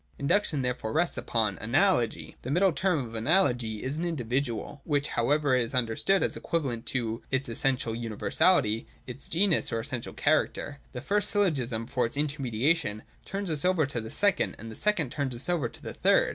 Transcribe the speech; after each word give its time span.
Induction 0.17 0.63
therefore 0.63 0.93
rests 0.93 1.15
upon 1.15 1.57
(3) 1.57 1.63
Analogy. 1.67 2.35
The 2.41 2.49
middle 2.49 2.71
term 2.71 3.05
of 3.05 3.13
Analogy 3.13 3.83
is 3.83 3.97
an 3.97 4.03
individual, 4.03 4.81
which 4.83 5.09
however 5.09 5.55
is 5.55 5.75
understood 5.75 6.23
as 6.23 6.35
equivalent 6.35 6.87
to 6.87 7.21
its 7.29 7.47
essential 7.47 7.93
universality, 7.93 8.87
its 9.05 9.29
genus, 9.29 9.71
or 9.71 9.79
essential 9.79 10.13
character.— 10.13 10.79
The 10.93 11.01
first 11.01 11.29
syllogism 11.29 11.85
for 11.85 12.07
its 12.07 12.17
intermediation 12.17 13.03
turns 13.25 13.51
us 13.51 13.63
over 13.63 13.85
to 13.85 14.01
the 14.01 14.09
second, 14.09 14.55
and 14.57 14.71
the 14.71 14.75
second 14.75 15.11
turns 15.11 15.35
us 15.35 15.47
over 15.47 15.69
to 15.69 15.81
the 15.83 15.93
third. 15.93 16.29